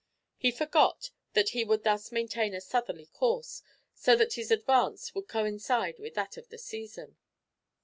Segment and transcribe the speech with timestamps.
[0.35, 3.61] He forgot that he would thus maintain a southerly course,
[3.93, 7.17] so that his advance would coincide with that of the season.